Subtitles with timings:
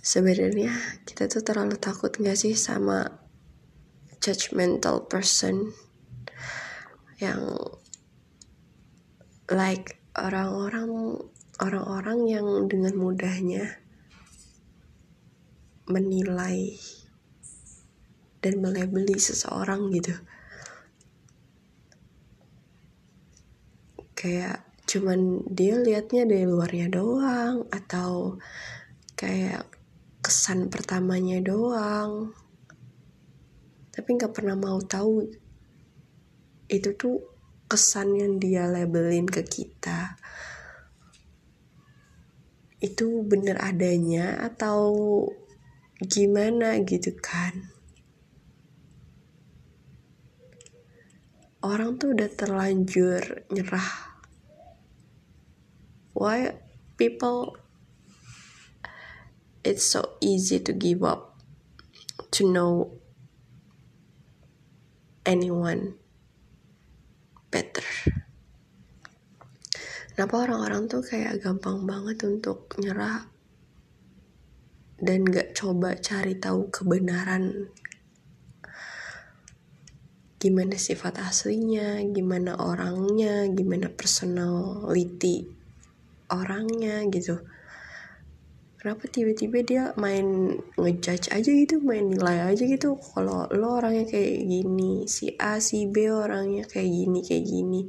[0.00, 0.72] sebenarnya
[1.04, 3.04] kita tuh terlalu takut gak sih sama
[4.20, 5.72] judgmental person
[7.20, 7.40] yang
[9.52, 11.20] like orang-orang
[11.60, 13.80] orang-orang yang dengan mudahnya
[15.84, 16.80] menilai
[18.40, 20.16] dan melebeli seseorang gitu.
[24.16, 28.40] Kayak cuman dia liatnya dari luarnya doang atau
[29.16, 29.79] kayak
[30.20, 32.36] kesan pertamanya doang.
[33.90, 35.28] Tapi nggak pernah mau tahu.
[36.70, 37.18] Itu tuh
[37.68, 40.16] kesan yang dia labelin ke kita.
[42.80, 44.88] Itu bener adanya atau
[46.00, 47.72] gimana gitu kan?
[51.60, 54.16] Orang tuh udah terlanjur nyerah.
[56.16, 56.56] Why
[56.96, 57.59] people
[59.62, 61.36] it's so easy to give up
[62.30, 62.96] to know
[65.26, 65.96] anyone
[67.50, 67.84] better
[70.14, 73.28] kenapa orang-orang tuh kayak gampang banget untuk nyerah
[75.00, 77.72] dan gak coba cari tahu kebenaran
[80.40, 85.44] gimana sifat aslinya, gimana orangnya, gimana personality
[86.32, 87.44] orangnya gitu.
[88.80, 92.96] Kenapa tiba-tiba dia main ngejudge aja gitu, main nilai aja gitu.
[92.96, 97.80] Kalau lo orangnya kayak gini, si A, si B orangnya kayak gini, kayak gini.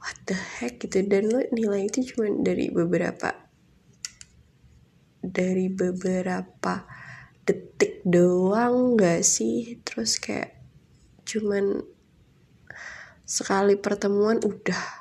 [0.00, 1.04] What the heck gitu.
[1.04, 3.36] Dan lo nilai itu cuma dari beberapa
[5.20, 6.88] dari beberapa
[7.44, 10.56] detik doang gak sih terus kayak
[11.28, 11.84] cuman
[13.28, 14.99] sekali pertemuan udah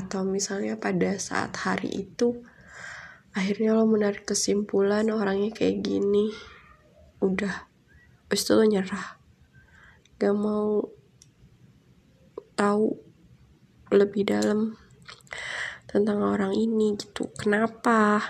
[0.00, 2.40] atau misalnya pada saat hari itu
[3.36, 6.32] akhirnya lo menarik kesimpulan orangnya kayak gini
[7.20, 7.68] udah
[8.26, 9.20] habis itu lo nyerah.
[10.16, 10.88] Gak mau
[12.56, 12.96] tahu
[13.90, 14.76] lebih dalam
[15.90, 17.28] tentang orang ini gitu.
[17.34, 18.22] Kenapa?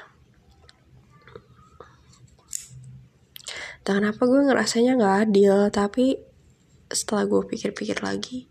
[3.84, 6.16] Dan kenapa gue ngerasanya nggak adil tapi
[6.90, 8.46] setelah gue pikir-pikir lagi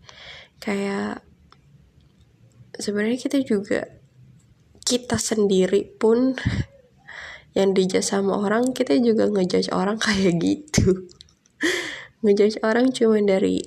[0.60, 1.24] kayak
[2.80, 4.00] sebenarnya kita juga
[4.84, 6.34] kita sendiri pun
[7.58, 11.06] yang dijudge sama orang kita juga ngejudge orang kayak gitu.
[12.20, 13.62] Ngejudge orang cuma dari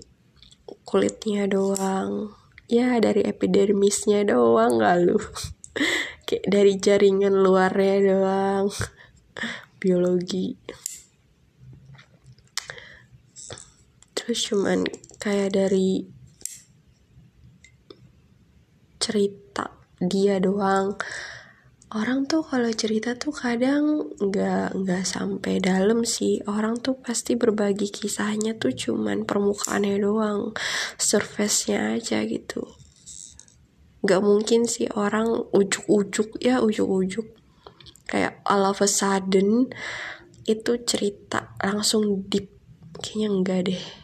[0.83, 2.35] kulitnya doang.
[2.67, 5.19] Ya dari epidermisnya doang gak lu
[6.27, 8.65] kayak dari jaringan luarnya doang.
[9.77, 10.55] Biologi.
[14.15, 14.87] Terus cuman
[15.19, 16.12] kayak dari
[19.03, 20.95] cerita dia doang.
[21.93, 26.41] Orang tuh kalau cerita tuh kadang nggak nggak sampai dalam sih.
[26.49, 30.55] Orang tuh pasti berbagi kisahnya tuh cuman permukaannya doang
[30.97, 32.65] surface-nya aja gitu.
[34.01, 37.27] Nggak mungkin sih orang ujuk-ujuk ya ujuk-ujuk.
[38.09, 39.69] Kayak all of a sudden
[40.49, 42.49] itu cerita langsung deep.
[43.03, 44.02] Kayaknya enggak deh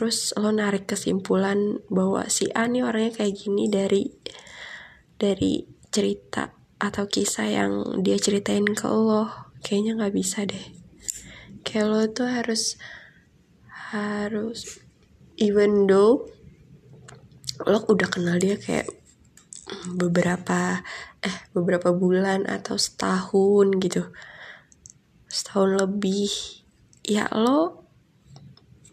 [0.00, 4.08] terus lo narik kesimpulan bahwa si A nih orangnya kayak gini dari
[5.20, 5.60] dari
[5.92, 9.28] cerita atau kisah yang dia ceritain ke lo.
[9.60, 10.72] Kayaknya nggak bisa deh.
[11.68, 12.80] Kayak lo tuh harus
[13.92, 14.80] harus
[15.36, 16.24] even though
[17.68, 18.88] lo udah kenal dia kayak
[20.00, 20.80] beberapa
[21.20, 24.08] eh beberapa bulan atau setahun gitu
[25.28, 26.32] setahun lebih
[27.04, 27.89] ya lo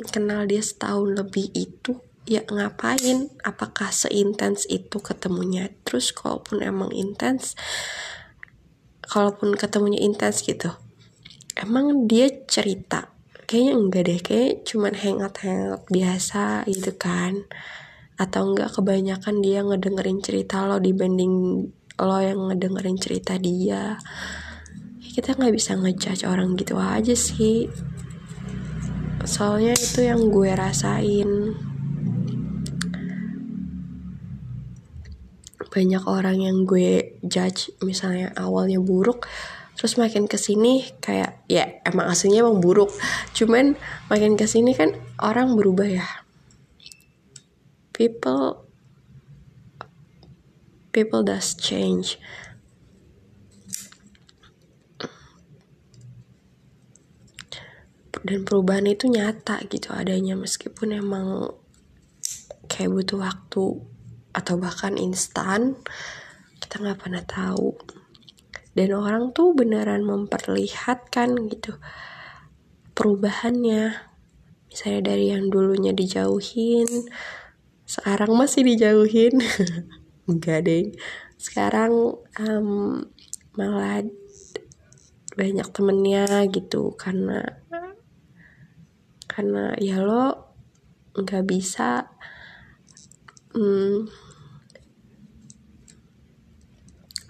[0.10, 1.98] kenal dia setahun lebih itu
[2.28, 3.34] ya ngapain?
[3.42, 5.74] Apakah seintens itu ketemunya?
[5.88, 7.58] Terus kalaupun emang intens
[9.08, 10.76] kalaupun ketemunya intens gitu
[11.58, 13.10] emang dia cerita?
[13.48, 17.48] Kayaknya enggak deh kayak cuman hangout hangout biasa gitu kan?
[18.20, 21.66] Atau enggak kebanyakan dia ngedengerin cerita lo dibanding
[21.98, 23.98] lo yang ngedengerin cerita dia?
[25.02, 27.66] Kita nggak bisa ngejudge orang gitu aja sih
[29.26, 31.56] soalnya itu yang gue rasain.
[35.74, 39.30] Banyak orang yang gue judge misalnya awalnya buruk
[39.78, 42.90] terus makin ke sini kayak ya emang aslinya emang buruk.
[43.38, 43.78] Cuman
[44.10, 46.08] makin ke sini kan orang berubah ya.
[47.94, 48.66] People
[50.90, 52.18] people does change
[58.28, 61.56] dan perubahan itu nyata gitu adanya meskipun emang
[62.68, 63.66] kayak butuh waktu
[64.36, 65.80] atau bahkan instan
[66.60, 67.80] kita nggak pernah tahu.
[68.78, 71.80] Dan orang tuh beneran memperlihatkan gitu
[72.94, 73.96] perubahannya.
[74.70, 77.10] Misalnya dari yang dulunya dijauhin
[77.88, 79.42] sekarang masih dijauhin.
[80.30, 80.92] Enggak deh
[81.38, 83.06] sekarang um,
[83.54, 84.02] malah
[85.38, 87.62] banyak temennya gitu karena
[89.38, 90.50] karena ya lo
[91.14, 92.10] nggak bisa
[93.54, 94.10] um,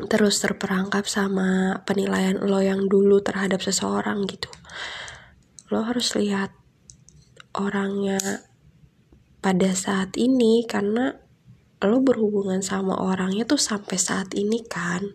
[0.08, 4.48] terus terperangkap sama penilaian lo yang dulu terhadap seseorang gitu.
[5.68, 6.56] Lo harus lihat
[7.52, 8.48] orangnya
[9.44, 11.12] pada saat ini karena
[11.84, 15.12] lo berhubungan sama orangnya tuh sampai saat ini kan.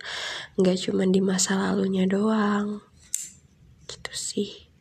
[0.61, 2.85] Nggak cuma di masa lalunya doang.
[3.89, 4.72] Gitu sih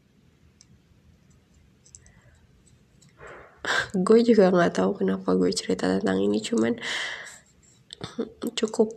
[3.93, 6.81] gue juga nggak tahu kenapa gue cerita tentang ini cuman
[8.59, 8.89] cukup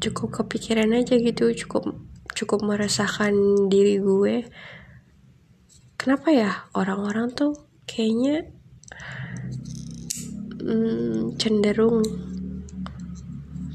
[0.00, 1.94] cukup kepikiran aja gitu cukup
[2.40, 3.36] cukup meresahkan
[3.68, 4.48] diri gue.
[6.00, 6.64] Kenapa ya?
[6.72, 7.52] Orang-orang tuh
[7.84, 8.48] kayaknya
[10.64, 12.00] hmm, cenderung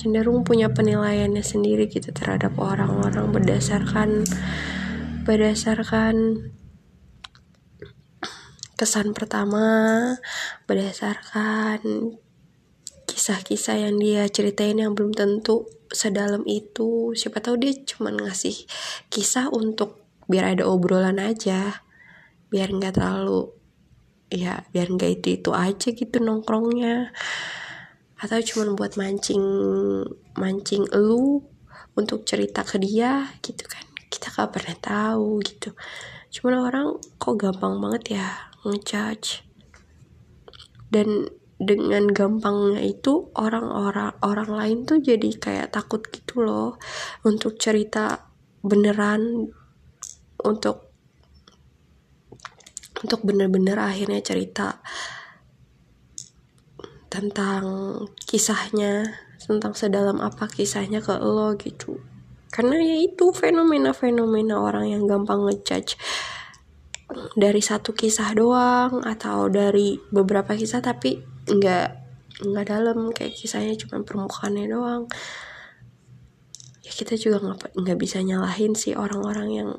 [0.01, 4.25] cenderung punya penilaiannya sendiri gitu terhadap orang-orang berdasarkan
[5.25, 6.45] berdasarkan
[8.75, 9.63] kesan pertama
[10.67, 11.79] berdasarkan
[13.07, 17.15] kisah-kisah yang dia ceritain yang belum tentu sedalam itu.
[17.15, 18.67] Siapa tahu dia cuma ngasih
[19.07, 21.85] kisah untuk biar ada obrolan aja
[22.49, 23.53] biar nggak terlalu
[24.33, 27.15] ya biar nggak itu itu aja gitu nongkrongnya.
[28.19, 29.43] Atau cuma buat mancing
[30.35, 31.39] mancing lu
[31.95, 33.87] untuk cerita ke dia gitu kan.
[34.11, 35.75] Kita gak pernah tahu gitu.
[36.31, 36.87] Cuman orang
[37.19, 39.45] kok gampang banget ya ngejudge.
[40.89, 46.75] Dan dengan gampangnya itu orang-orang orang lain tuh jadi kayak takut gitu loh
[47.23, 48.27] untuk cerita
[48.59, 49.47] beneran
[50.43, 50.91] untuk
[52.99, 54.83] untuk bener-bener akhirnya cerita
[57.07, 57.63] tentang
[58.27, 62.03] kisahnya tentang sedalam apa kisahnya ke lo gitu.
[62.51, 65.95] Karena ya itu fenomena-fenomena orang yang gampang ngejudge
[67.37, 71.87] dari satu kisah doang atau dari beberapa kisah tapi nggak
[72.45, 73.13] nggak dalam.
[73.13, 75.03] Kayak kisahnya cuma permukaannya doang.
[76.81, 79.69] Ya kita juga nggak nggak bisa nyalahin sih orang-orang yang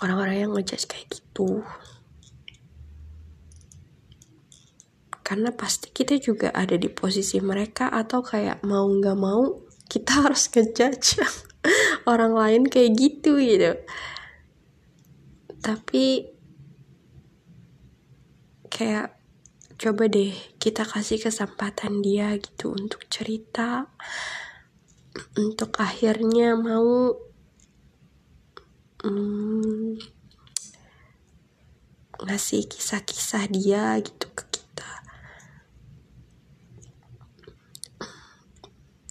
[0.00, 1.62] orang-orang yang ngejudge kayak gitu.
[5.22, 10.48] Karena pasti kita juga ada di posisi mereka atau kayak mau nggak mau kita harus
[10.48, 11.20] ngejudge
[12.12, 13.76] orang lain kayak gitu gitu
[15.62, 16.26] tapi
[18.66, 19.14] kayak
[19.78, 23.90] coba deh kita kasih kesempatan dia gitu untuk cerita
[25.38, 27.14] untuk akhirnya mau
[29.04, 29.98] hmm,
[32.22, 34.92] ngasih kisah-kisah dia gitu ke kita.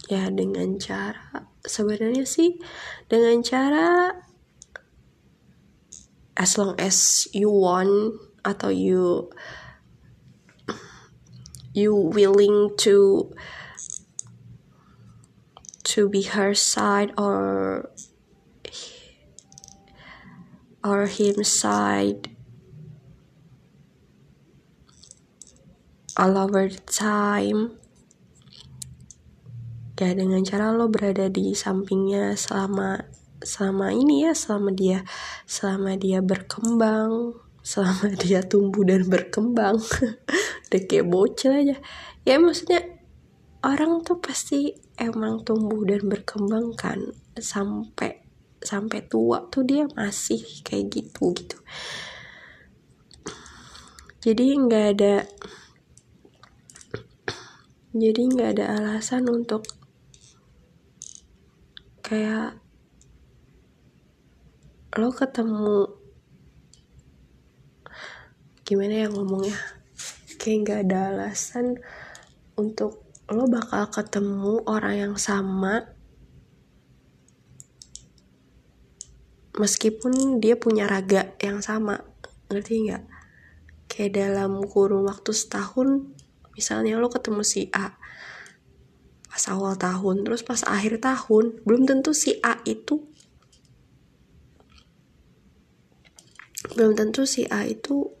[0.08, 2.58] Ya dengan cara sebenarnya sih
[3.06, 4.16] dengan cara
[6.36, 9.30] as long as you want atau you
[11.72, 13.30] you willing to
[15.84, 17.88] to be her side or
[20.84, 22.34] or him side.
[26.16, 27.78] All over the time.
[30.02, 33.06] Ya dengan cara lo berada di sampingnya selama
[33.42, 35.06] selama ini ya selama dia
[35.46, 39.78] selama dia berkembang selama dia tumbuh dan berkembang.
[40.68, 41.76] Udah kayak bocil aja.
[42.26, 42.82] Ya maksudnya
[43.62, 46.98] orang tuh pasti emang tumbuh dan berkembang kan
[47.38, 48.20] sampai
[48.62, 51.58] sampai tua tuh dia masih kayak gitu gitu.
[54.22, 55.14] Jadi nggak ada
[57.92, 59.66] jadi nggak ada alasan untuk
[62.06, 62.61] kayak
[64.92, 65.88] lo ketemu
[68.68, 69.56] gimana ya ngomongnya?
[70.36, 71.80] Kayak nggak ada alasan
[72.60, 75.96] untuk lo bakal ketemu orang yang sama
[79.56, 82.04] meskipun dia punya raga yang sama.
[82.52, 83.04] Ngerti nggak?
[83.88, 86.12] Kayak dalam kurun waktu setahun
[86.52, 87.96] misalnya lo ketemu si A
[89.32, 93.08] pas awal tahun terus pas akhir tahun belum tentu si A itu
[96.74, 98.12] belum tentu si A itu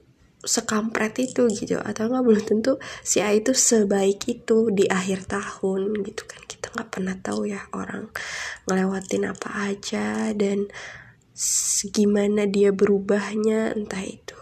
[0.42, 1.78] sekampret itu gitu.
[1.78, 6.42] Atau nggak belum tentu si A itu sebaik itu di akhir tahun gitu kan.
[6.44, 8.10] Kita nggak pernah tahu ya orang
[8.66, 10.68] ngelewatin apa aja dan
[11.96, 14.36] gimana dia berubahnya entah itu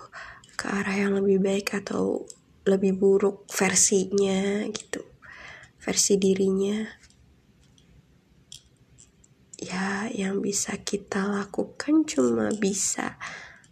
[0.58, 2.26] ke arah yang lebih baik atau
[2.68, 5.00] lebih buruk versinya gitu
[5.80, 6.84] versi dirinya.
[9.60, 13.20] Ya yang bisa kita lakukan cuma bisa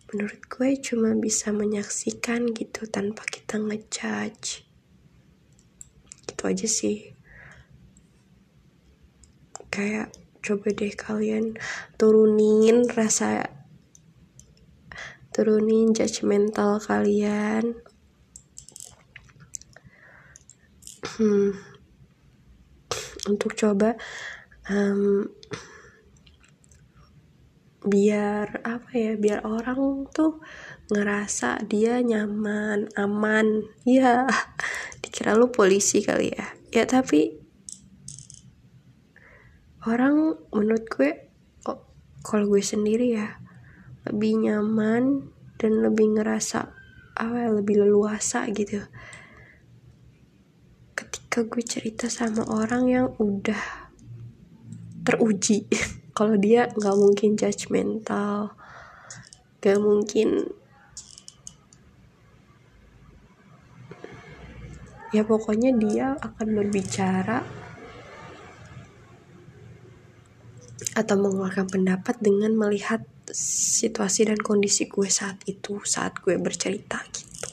[0.09, 4.65] menurut gue cuma bisa menyaksikan gitu tanpa kita ngejudge.
[6.25, 7.13] Gitu aja sih.
[9.69, 11.61] Kayak coba deh kalian
[12.01, 13.53] turunin rasa
[15.37, 17.77] turunin judgmental kalian.
[21.19, 21.53] Hmm,
[23.29, 24.01] untuk coba
[24.73, 25.29] um,
[27.89, 30.39] biar apa ya biar orang tuh
[30.93, 33.65] ngerasa dia nyaman aman.
[33.89, 34.29] Ya
[35.03, 36.47] dikira lu polisi kali ya.
[36.69, 37.41] Ya tapi
[39.89, 41.11] orang menurut gue
[41.65, 41.81] oh,
[42.21, 43.41] kalau gue sendiri ya
[44.09, 46.71] lebih nyaman dan lebih ngerasa
[47.19, 48.85] apa ya, lebih leluasa gitu.
[50.95, 53.89] Ketika gue cerita sama orang yang udah
[55.09, 55.65] teruji
[56.19, 58.51] kalau dia nggak mungkin judgmental
[59.63, 60.51] gak mungkin
[65.15, 67.47] ya pokoknya dia akan berbicara
[70.99, 77.47] atau mengeluarkan pendapat dengan melihat situasi dan kondisi gue saat itu saat gue bercerita gitu.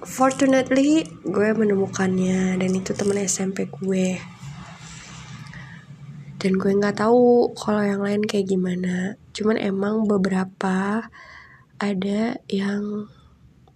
[0.00, 4.16] Fortunately gue menemukannya dan itu teman SMP gue
[6.40, 9.20] dan gue nggak tahu kalau yang lain kayak gimana.
[9.36, 11.04] Cuman emang beberapa
[11.76, 13.12] ada yang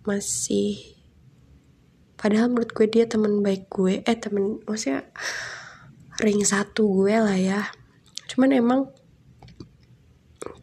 [0.09, 0.97] masih
[2.17, 5.05] padahal menurut gue dia teman baik gue eh temen maksudnya
[6.25, 7.69] ring satu gue lah ya.
[8.33, 8.81] Cuman emang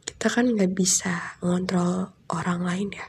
[0.09, 3.05] kita kan nggak bisa ngontrol orang lain ya.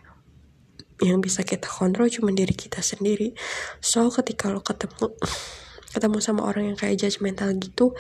[1.01, 3.33] Yang bisa kita kontrol cuma diri kita sendiri.
[3.81, 5.17] So ketika lo ketemu
[5.97, 7.97] ketemu sama orang yang kayak judgmental gitu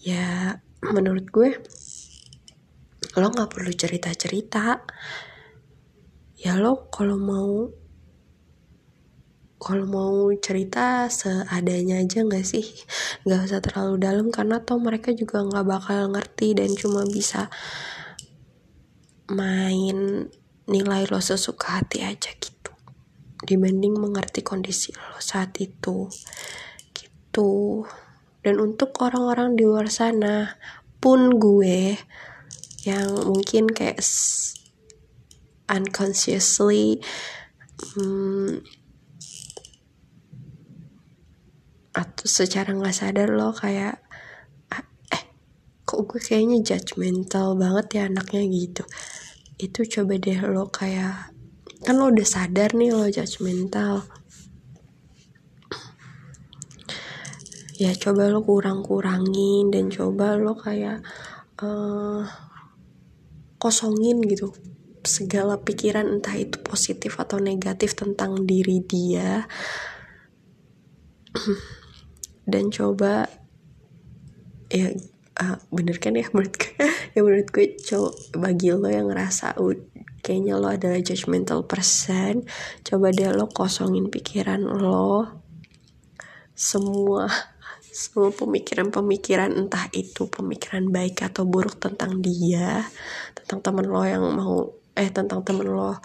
[0.00, 1.50] ya menurut gue
[3.20, 4.80] lo nggak perlu cerita cerita
[6.40, 7.68] ya lo kalau mau
[9.60, 12.64] kalau mau cerita seadanya aja nggak sih?
[13.28, 17.52] Nggak usah terlalu dalam karena toh mereka juga nggak bakal ngerti dan cuma bisa
[19.28, 20.32] main
[20.64, 22.72] nilai lo sesuka hati aja gitu.
[23.44, 26.08] Dibanding mengerti kondisi lo saat itu.
[26.96, 27.84] Gitu
[28.40, 30.56] dan untuk orang-orang di luar sana
[31.00, 31.96] pun gue
[32.88, 34.00] yang mungkin kayak
[35.68, 37.04] unconsciously
[37.96, 38.64] hmm,
[41.92, 44.00] atau secara nggak sadar lo kayak
[44.72, 45.24] ah, eh
[45.84, 48.84] kok gue kayaknya judgmental banget ya anaknya gitu.
[49.60, 51.36] Itu coba deh lo kayak
[51.84, 54.08] kan lo udah sadar nih lo judgmental
[57.80, 61.00] ya coba lo kurang-kurangin dan coba lo kayak
[61.64, 62.28] uh,
[63.56, 64.52] kosongin gitu
[65.00, 69.48] segala pikiran entah itu positif atau negatif tentang diri dia.
[72.50, 73.28] Dan coba
[74.68, 74.92] ya
[75.40, 76.76] uh, bener kan ya menurut gue?
[77.10, 79.74] Ya menurut gue coba bagi lo yang ngerasa uh,
[80.22, 82.46] kayaknya lo adalah judgmental person
[82.86, 85.26] coba deh lo kosongin pikiran lo.
[86.52, 87.24] Semua
[87.90, 92.86] semua pemikiran-pemikiran entah itu pemikiran baik atau buruk tentang dia
[93.34, 95.98] tentang temen lo yang mau eh tentang temen lo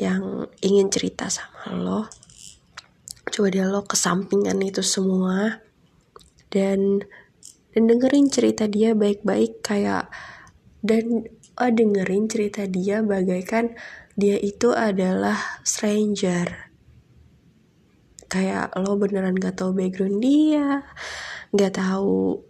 [0.00, 2.00] yang ingin cerita sama lo.
[3.30, 5.62] Coba dia lo kesampingan itu semua
[6.50, 7.06] dan
[7.72, 10.12] dan dengerin cerita dia baik-baik kayak
[10.82, 13.72] dan oh, dengerin cerita dia bagaikan
[14.18, 16.71] dia itu adalah stranger
[18.32, 20.80] kayak lo beneran gak tahu background dia
[21.52, 22.40] gak tahu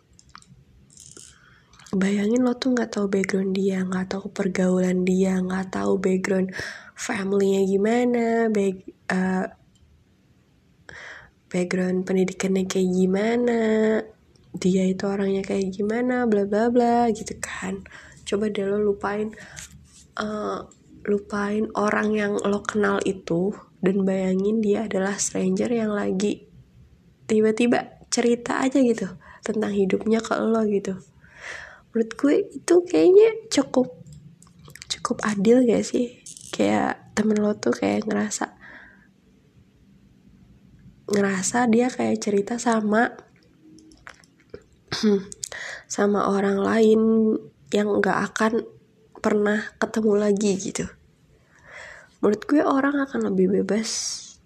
[1.91, 6.55] bayangin lo tuh gak tahu background dia gak tahu pergaulan dia gak tahu background
[6.95, 9.51] familynya gimana back uh,
[11.51, 13.61] background pendidikannya kayak gimana
[14.57, 17.85] dia itu orangnya kayak gimana bla bla bla gitu kan.
[18.25, 19.33] Coba deh lo lupain
[20.21, 20.65] uh,
[21.09, 26.47] lupain orang yang lo kenal itu dan bayangin dia adalah stranger yang lagi
[27.27, 29.11] tiba-tiba cerita aja gitu
[29.43, 31.03] tentang hidupnya ke lo gitu.
[31.91, 33.91] Menurut gue itu kayaknya cukup
[34.87, 36.23] cukup adil gak sih?
[36.55, 38.55] Kayak temen lo tuh kayak ngerasa
[41.13, 43.13] ngerasa dia kayak cerita sama
[45.91, 47.01] sama orang lain
[47.73, 48.65] yang nggak akan
[49.21, 50.89] pernah ketemu lagi gitu
[52.23, 53.91] menurut gue orang akan lebih bebas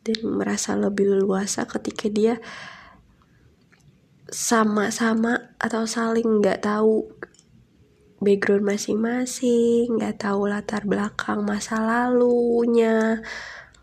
[0.01, 2.41] dan merasa lebih luasa ketika dia
[4.33, 7.05] sama-sama atau saling nggak tahu
[8.17, 13.21] background masing-masing, nggak tahu latar belakang masa lalunya,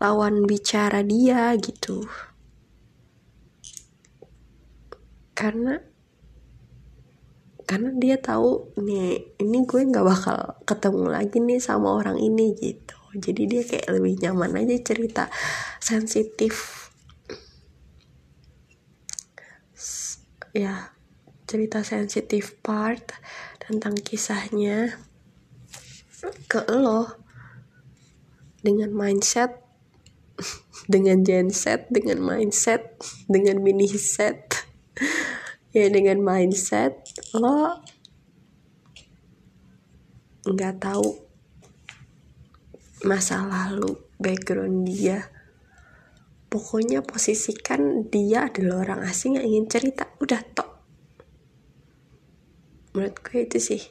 [0.02, 2.02] lawan bicara dia gitu.
[5.38, 5.78] Karena
[7.64, 13.03] karena dia tahu nih ini gue nggak bakal ketemu lagi nih sama orang ini gitu
[13.14, 15.24] jadi dia kayak lebih nyaman aja cerita
[15.78, 16.86] sensitif.
[20.54, 20.94] Ya
[21.44, 23.14] cerita sensitif part
[23.62, 24.96] tentang kisahnya
[26.48, 27.20] ke lo
[28.64, 29.60] dengan mindset
[30.92, 32.96] dengan genset dengan mindset
[33.28, 34.64] dengan mini set
[35.76, 36.96] ya dengan mindset
[37.36, 37.84] lo
[40.48, 41.24] nggak tahu
[43.04, 45.28] masa lalu background dia.
[46.48, 50.08] Pokoknya posisikan dia adalah orang asing yang ingin cerita.
[50.22, 50.70] Udah tok.
[52.94, 53.82] Menurut gue itu sih.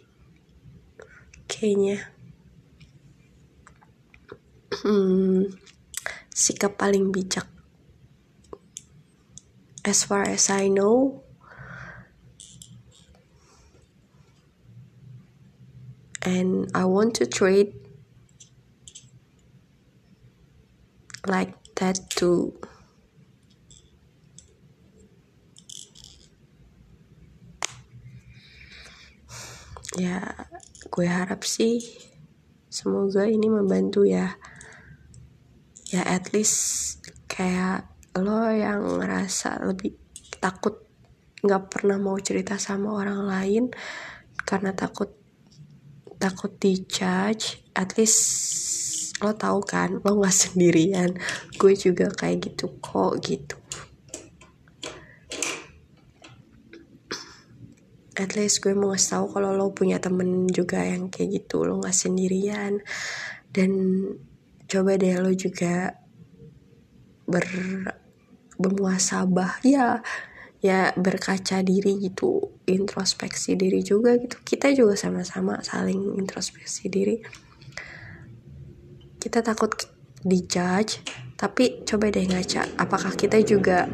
[1.46, 2.08] Kayaknya.
[4.74, 5.54] Hmm,
[6.32, 7.46] sikap paling bijak.
[9.84, 11.24] As far as I know
[16.24, 17.83] and I want to treat
[21.28, 22.52] like that too.
[29.94, 30.50] Ya,
[30.90, 31.80] gue harap sih
[32.68, 34.36] semoga ini membantu ya.
[35.94, 36.98] Ya at least
[37.30, 37.86] kayak
[38.18, 39.94] lo yang ngerasa lebih
[40.42, 40.82] takut
[41.44, 43.64] nggak pernah mau cerita sama orang lain
[44.48, 45.12] karena takut
[46.18, 48.93] takut dijudge at least
[49.24, 51.16] lo tau kan lo nggak sendirian.
[51.56, 53.56] Gue juga kayak gitu kok gitu.
[58.14, 61.66] At least gue mau ngasih tahu kalau lo punya temen juga yang kayak gitu.
[61.66, 62.84] Lo nggak sendirian.
[63.50, 63.72] Dan
[64.68, 65.98] coba deh lo juga
[67.24, 67.48] ber
[68.54, 70.04] bermuasabah ya
[70.62, 72.54] ya berkaca diri gitu.
[72.70, 74.38] Introspeksi diri juga gitu.
[74.46, 77.18] Kita juga sama-sama saling introspeksi diri
[79.24, 79.72] kita takut
[80.28, 81.00] dijudge
[81.40, 83.88] tapi coba deh ngaca apakah kita juga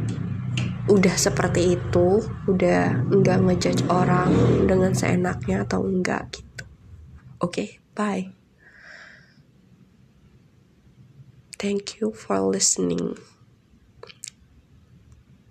[0.90, 2.18] udah seperti itu?
[2.50, 4.34] Udah enggak ngejudge orang
[4.66, 6.66] dengan seenaknya atau enggak gitu?
[7.38, 8.34] Oke okay, bye.
[11.62, 13.20] Thank you for listening